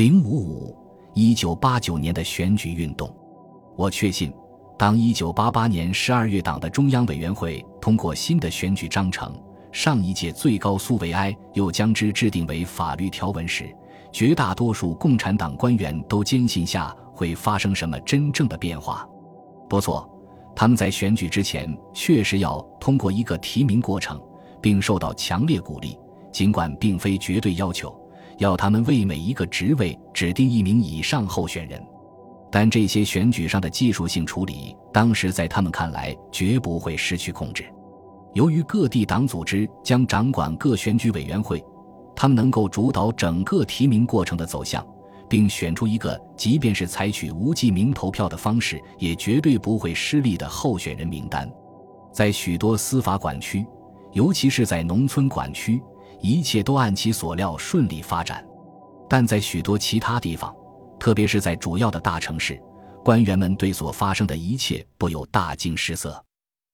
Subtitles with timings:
[0.00, 0.74] 零五五
[1.12, 3.14] 一九八九年的选举运动，
[3.76, 4.32] 我确信，
[4.78, 9.30] 当一九八八年十二月党的中央委员会通过新的选举章程，
[9.72, 13.76] 上一届最高苏维埃又将之制定为法律条文时，
[14.10, 19.06] 绝大多数共产党官员都坚信下会发生什么真正的变化。
[19.68, 20.10] 不错，
[20.56, 24.18] 他们在选举之前确实要通过一个提名过程，
[24.62, 25.98] 并受到强烈鼓励，
[26.32, 27.94] 尽管并非绝对要求。
[28.40, 31.78] 要他们为每一个职位指定一名以上候选人，
[32.50, 37.66] 但这些选举上的技术性处理，当时在他们看来绝不会失去控制。
[38.32, 41.62] 由于各地党组织将掌管各选举委员会，
[42.16, 44.82] 他们能够主导整个提名过程的走向，
[45.28, 51.46] 并选出一个即便是采取无记名投票的方式也绝对不会失利的候选人名单。
[52.10, 53.66] 在许多司法管区，
[54.12, 55.78] 尤其是在农村管区。
[56.22, 58.44] 一切都按其所料顺利发展，
[59.08, 60.54] 但在许多其他地方，
[60.98, 62.60] 特别是在主要的大城市，
[63.04, 66.22] 官员们对所发生的一切不由大惊失色。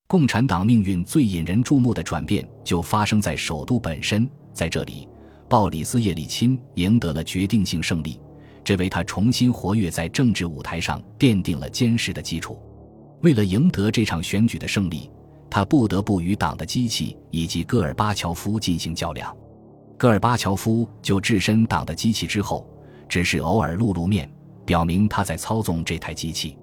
[0.08, 5.08] 共产党命运最引人注目的转变就发生在首都本身，在这里，
[5.48, 8.20] 鲍里斯·叶利钦赢得了决定性胜利，
[8.62, 12.60] 这为他重新活跃在政治舞台上奠定了坚实的基础。
[13.22, 15.10] 为了赢得这场选举的胜利。
[15.50, 19.34] 他不得不与党的机器以及戈尔巴乔夫进行较量。
[19.96, 22.68] 戈尔巴乔夫就置身党的机器之后，
[23.08, 24.30] 只是偶尔露露面，
[24.64, 26.58] 表明他在操纵这台机器。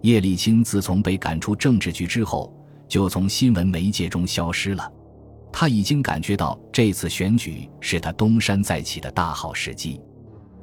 [0.00, 2.52] 叶利钦自从被赶出政治局之后，
[2.88, 4.90] 就从新闻媒介中消失了。
[5.52, 10.00] 他已经感觉到这次选举是他东山再起的大好时机，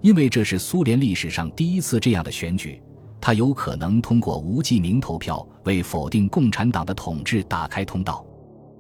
[0.02, 2.82] 因为这是苏联历史上第一次这样的选举。
[3.22, 8.26] 他有可能通过无记名投票为否定共产党的统治打开通道。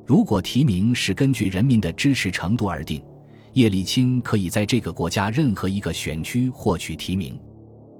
[0.05, 3.03] 如果提名是根据人民的支持程度而定，
[3.53, 7.39] 叶利钦可以在这个国家任何一个选区获取提名。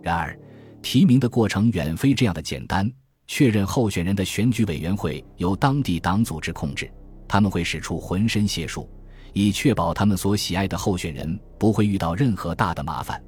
[0.02, 0.38] 然而，
[0.82, 2.92] 提名的过程远非这样的简单。
[3.28, 6.90] 确认候选人的选举委员会由当地党组织控制，
[7.28, 8.90] 他们会使出浑身解数，
[9.34, 13.22] 以确保他们所喜爱的候选人不会遇到任何大的麻烦。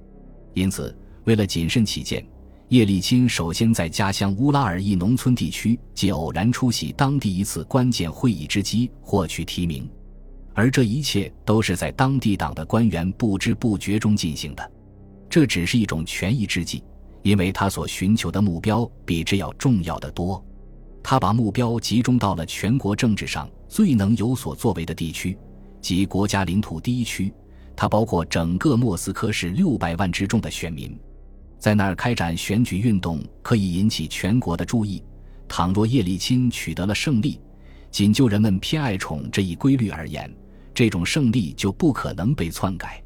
[0.55, 2.25] 因此，为了谨慎起见。
[2.71, 9.89] 叶利钦首先在家乡乌拉尔一农村地区借偶然出席当地一次关键会议之机获取提名，
[10.53, 14.71] 而这一切都是在当地党的官员不知不觉中进行的。
[15.29, 16.81] 这只是一种权宜之计，
[17.23, 20.41] 因为他所寻求的目标比这要重要的多。
[21.03, 25.37] 他把目标集中到了全国政治上最能有所作为的地区，
[25.81, 27.33] 即国家领土第一区。
[27.75, 30.97] 它包括整个莫斯科市六百万之众的选民。
[31.61, 35.03] 在那儿开展选举运动可以引起全国的注意。
[35.47, 37.39] 倘若叶利钦取得了胜利，
[37.91, 40.33] 仅就人们偏爱宠这一规律而言，
[40.73, 42.99] 这种胜利就不可能被篡改。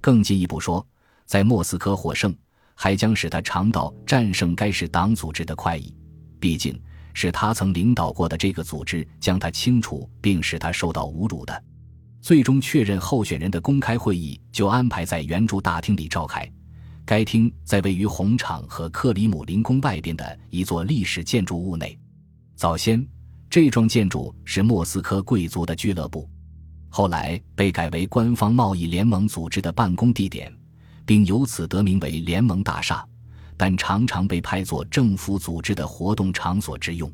[0.00, 0.84] 更进一步说，
[1.26, 2.34] 在莫斯科获胜，
[2.74, 5.94] 还将使他尝到战胜该市党组织的快意。
[6.38, 6.80] 毕竟，
[7.12, 11.62] 是他曾领导过的这个组织将他清除，并使他受到侮辱的。
[12.22, 16.50] 最终确认候选人的公开会议就安排在圆柱大厅里召开。
[17.10, 21.98] 该厅在位于红场和克里姆林宫外边的一座历史建筑物内。
[22.54, 23.04] 早先，
[23.50, 26.30] 这幢建筑是莫斯科贵族的俱乐部，
[26.88, 30.56] 后来被改为官方贸易联盟组织的办公地点，
[31.04, 33.04] 并由此得名为联盟大厦。
[33.56, 37.12] 但常常被派作政府组织的活动场所之用。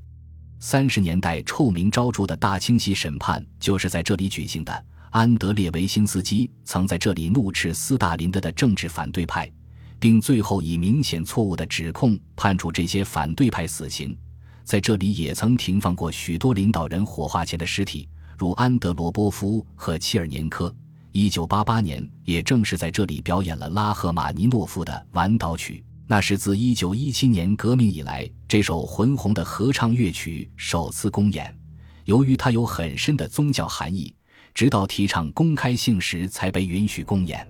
[0.61, 4.85] 三十年代臭名昭著的大清洗审判就是在这里举行的。
[5.11, 9.51] 安德烈维辛斯基曾在这里怒斥斯大林的的政治反对派。
[9.99, 14.17] 并最后以明显错误的指控判处这些反对派死刑。
[14.65, 20.75] 在这里也曾停放过许多领导人火化前的尸体，如安德罗波夫和切尔年科。
[21.13, 31.57] 一九八八年，也正是在这里表演了拉赫玛尼诺夫的《晚岛曲》，那是自一九一七年革命以来这首浑红的合唱乐曲首次公演。
[32.05, 34.15] 由于它有很深的宗教含义，
[34.53, 37.47] 直到提倡公开性时才被允许公演。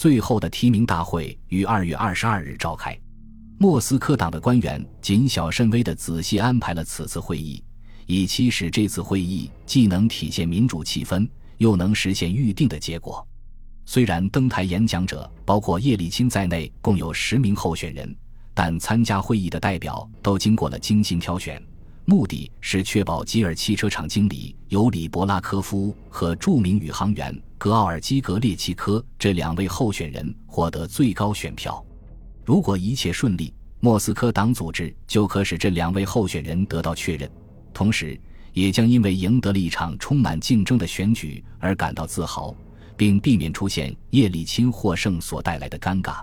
[0.00, 2.98] 最后的提名大会于二月二十二日召开，
[3.58, 7.62] 莫斯科党的官员谨小慎微地仔细安排了此次会议，
[8.06, 13.22] 以期使这次会议既能体现民主气氛，又能实现预定的结果。
[13.84, 18.16] 虽然登台演讲者包括叶利钦在内共有十名候选人，
[18.54, 21.62] 但参加会议的代表都经过了精心挑选。
[22.06, 31.84] 目的是确保吉尔汽车厂经理尤里·博拉科夫和著名宇航员格奥尔基·格列奇科这两位候选人获得最高选票。
[32.42, 37.30] 如果一切顺利，莫斯科党组织就可使这两位候选人得到确认，
[37.74, 38.18] 同时
[38.54, 42.56] 也将因为赢得了一场充满竞争的选举而感到自豪，
[42.96, 46.22] 并避免出现叶利钦获胜所带来的尴尬。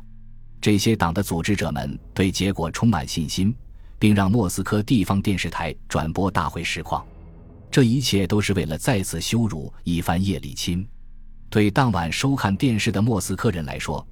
[0.59, 3.55] 这些党的组织者们对结果充满信心，
[3.99, 7.05] 并让莫斯科地方电视台转播大会实况。
[7.69, 10.83] 这一切都是为了再次羞辱一番叶利钦。
[11.49, 14.05] 对当晚收看电视的莫斯科人来说，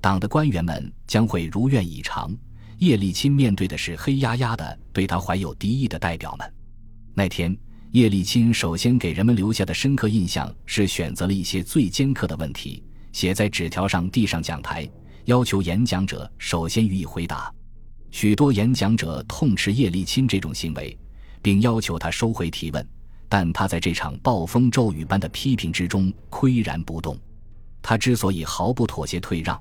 [0.00, 2.36] 党的官员们将会如愿以偿。
[2.78, 6.54] 叶利钦面对的是黑压压的对他怀有敌意的代表们。
[7.14, 7.56] 那天，
[7.92, 12.82] 叶利钦首先给人们留下的深刻印象是选择了一些最尖刻的问题，
[13.12, 14.88] 写在纸条上递上讲台，
[15.26, 17.52] 要求演讲者首先予以回答。
[18.10, 20.98] 许多演讲者痛斥叶利钦这种行为，
[21.42, 22.88] 并要求他收回提问。
[23.30, 27.16] 但他在这场暴风骤雨般的批评之中岿然不动。
[27.80, 29.58] 他之所以毫不妥协退让，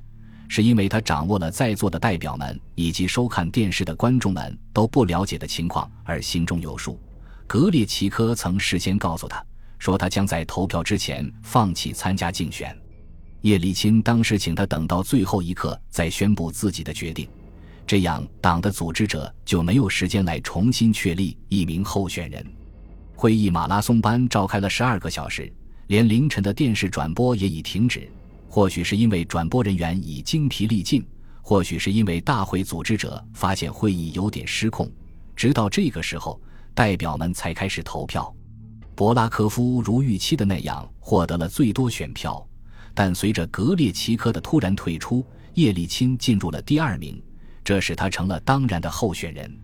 [0.48, 7.00] 是因为他掌握了在座的代表们以及收看电视的观众们都不了解的情况，而心中有数。
[7.45, 9.42] 格列奇科曾事先告诉他
[9.77, 12.75] 说，他将在投票之前放弃参加竞选。
[13.42, 17.30] 叶利钦当时请他等到最后一刻再宣布自己的决定，
[17.86, 22.45] 这样党的组织者就没有时间来重新确立一名候选人。
[23.19, 25.51] 会议马拉松般召开了十二个小时，
[25.88, 28.10] 连凌晨的电视转播也已停止。
[28.48, 31.06] 或许是因为转播人员已精疲力尽，
[31.42, 34.89] 或许是因为大会组织者发现会议有点失控。
[35.36, 36.42] 直到这个时候，
[36.74, 38.33] 代表们才开始投票。
[38.95, 42.48] 博拉科夫如预期的那样获得了最多选票，
[42.94, 45.25] 但随着格列奇科的突然退出，
[45.56, 47.21] 叶利钦进入了第二名，
[47.66, 49.60] 这使他成了当然的候选人。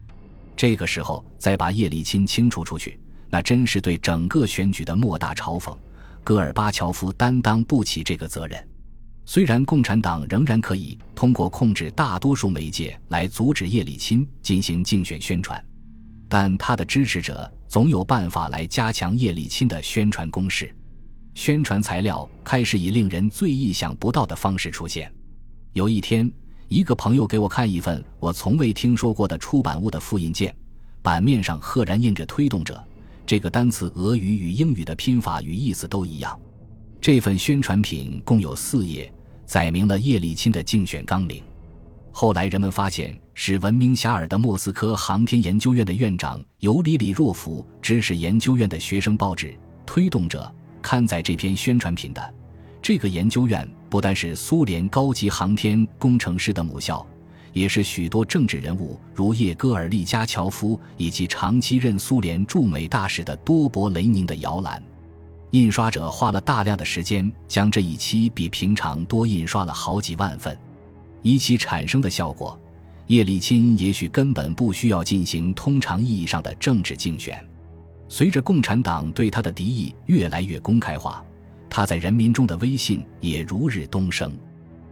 [0.58, 3.00] 这个时候再把叶利钦清除出去。
[3.36, 5.78] 那真是对整个选举的莫大嘲讽。
[6.24, 8.66] 戈尔巴乔夫担当不起这个责任。
[9.26, 15.62] 虽然共产党仍然可以通过控制大多数媒介来阻止叶利钦进行竞选宣传，
[16.30, 20.74] 但他的支持者总有办法来加强叶利钦的宣传攻势。
[21.34, 25.12] 宣传材料开始以令人最意想不到的方式出现。
[25.74, 26.32] 有一天，
[26.70, 30.56] 一个朋友给我看一份我从未听说过的出版物的复印件，
[31.02, 32.82] 版面上赫然印着“推动者”。
[33.26, 36.40] 这个单词俄语与英语的拼法与意思都一样。
[37.02, 39.12] 这份宣传品共有四页，
[39.46, 41.44] 载明了叶利钦的竞选纲领。
[42.12, 49.48] 后来人们发现，是闻名遐迩的莫斯科航天研究院的院长尤里里若夫指使研究院的学生报纸
[49.86, 50.50] 《推动者》
[50.82, 52.34] 刊载这篇宣传品的。
[52.82, 57.06] 这个研究院不但是苏联高级航天工程师的母校。
[57.56, 64.84] 也是许多政治人物，如叶戈尔·利加乔夫以及长期任苏联驻美大使的多伯雷宁的摇篮。
[65.52, 70.58] 印刷者花了大量的时间，将这一期比平常多印刷了好几万份。
[71.22, 72.60] 以其产生的效果，
[73.08, 77.42] 叶利钦也许根本不需要进行通常意义上的政治竞选。
[78.10, 81.24] 随着共产党对他的敌意越来越公开化，
[81.70, 84.38] 他在人民中的威信也如日东升。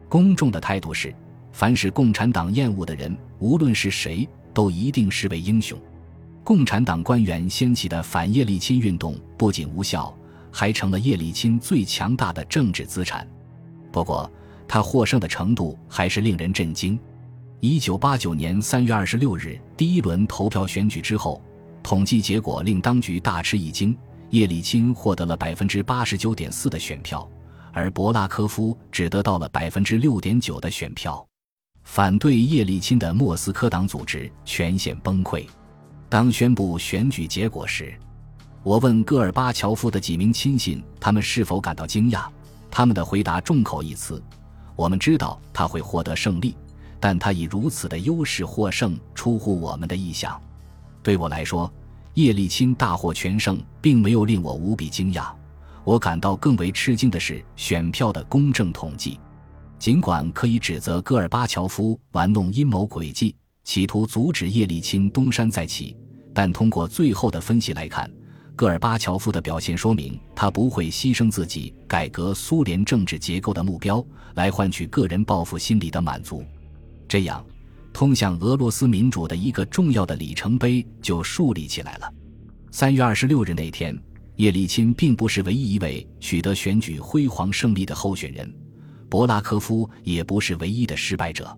[0.07, 1.13] 公众的态度是。
[1.53, 5.79] 凡是共产党厌恶的人，无论是谁，都一定视为英雄。
[6.44, 10.13] 共产党官员掀起的反叶利钦运动不仅无效，
[10.51, 13.25] 还成了叶利钦最强大的政治资产。
[13.91, 14.29] 不过，
[14.67, 17.00] 他获胜的程度还是令人震惊。
[17.59, 21.41] 一九八九年三月二十六日第一轮投票选举之后，
[21.83, 23.95] 统计结果令当局大吃一惊：
[24.31, 27.29] 叶利钦获得了百分之八十九点四的选票，
[27.71, 31.25] 而博拉科夫只得到了百分之六点九的选票。
[31.83, 35.46] 反对叶利钦的莫斯科党组织全线崩溃。
[36.10, 37.93] 当宣布选举结果时，
[38.63, 42.25] 我问戈尔巴乔夫的几名亲信，他们是否感到惊讶。
[42.72, 44.22] 他们的回答众口一词
[44.75, 46.55] ：“我们知道他会获得胜利，
[47.00, 50.41] 但他以如此的优势获胜，出乎我们的意想。”
[51.03, 51.72] 对我来说，
[52.13, 55.31] 叶利钦大获全胜，并没有令我无比惊讶。
[55.84, 59.19] 我感到更为吃惊的是选票的公正统计。
[59.83, 63.35] 尽管可以指责戈尔巴乔夫玩弄阴谋诡计，
[63.65, 65.93] 企图阻止叶利钦东山再起，
[66.33, 68.09] 但通过最后的分析来看，
[68.55, 74.01] 戈尔巴乔夫的表现说明他不会牺牲自己改革苏联政治结构的目标
[74.35, 76.45] 来换取个人报复心理的满足。
[77.05, 77.45] 这样，
[77.91, 82.09] 通向俄罗斯民主的一个重要的里程碑就树立起来了。
[82.71, 84.01] 三月二十六日那天，
[84.37, 88.49] 叶利钦并不是唯一一位取得选举辉煌胜利的候选人。
[89.13, 91.55] 博拉科夫也不是唯一的失败者，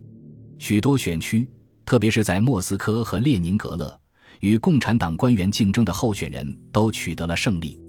[0.57, 1.47] 许多选区，
[1.85, 3.97] 特别是在莫斯科和列宁格勒，
[4.41, 7.79] 与共产党官员竞争的候选人都取得了胜利。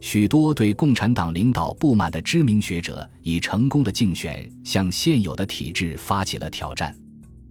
[0.00, 6.96] 许多对共产党领导不满的知名学者以成功的竞选向现有的体制发起了挑战。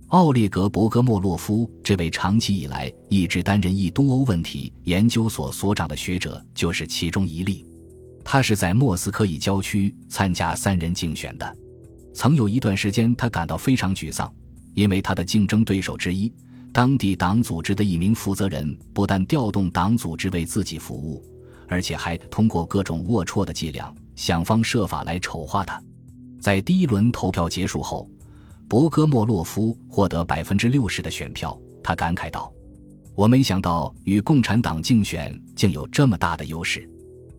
[0.07, 7.66] 奥列格·博格莫洛夫这位长期以来一直担任一东欧问题研究所所长的学者就是其中一例。
[8.29, 11.57] 他是在莫斯科以郊区参加三人竞选的。
[12.13, 14.29] 曾有一段时间，他感到非常沮丧，
[14.73, 16.29] 因为他的竞争对手之一，
[16.73, 21.23] 当地党组织的一名负责人，不但调动党组织为自己服务，
[21.69, 25.81] 而且还通过各种龌龊的伎俩，想方设法来丑化他。
[26.41, 28.09] 在第一轮投票结束后，
[28.67, 31.57] 博戈莫洛夫获得百分之六十的选票。
[31.81, 32.51] 他感慨道
[33.15, 36.85] ：“我没想到与共产党竞选竟有这么大的优势。”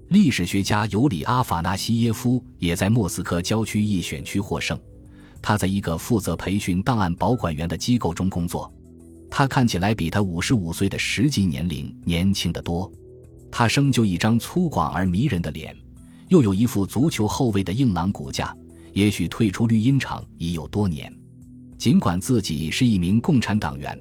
[0.08, 4.78] 历史学家尤里阿法纳西耶夫也在莫斯科郊区一选区获胜。
[5.42, 8.72] 他在一个负责培训档案保管员的机构中工作。
[9.30, 12.90] 他看起来比他五十五岁的实际年龄年轻得多。
[13.50, 15.76] 他生就一张粗犷而迷人的脸，
[16.28, 18.56] 又有一副足球后卫的硬朗骨架。
[18.94, 21.14] 也许退出绿茵场已有多年。
[21.76, 23.96] 尽管自己是一名共产党员，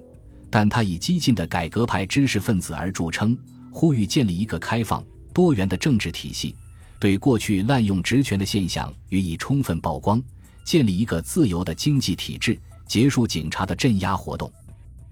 [0.49, 3.37] 但他以激进的改革派知识分子而著称，
[3.71, 5.03] 呼吁建立一个开放。
[5.37, 6.55] 多元的政治体系，
[6.97, 10.19] 对过去滥用职权的现象予以充分曝光，
[10.63, 14.51] 建立一个自由的经济体制，结束警察的镇压活动。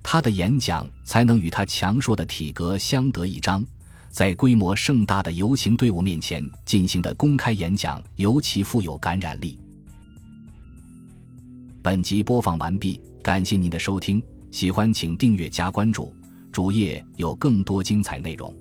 [0.01, 3.63] 他的演讲才能与他强硕的体格相得益彰。
[4.09, 9.59] 在规模盛大的游行队伍面前进行的公开演讲尤其富有感染力。
[11.83, 16.11] 本集播放完毕，感谢您的收听，喜欢请订阅加关注，
[16.51, 18.51] 主页有更多精彩内容。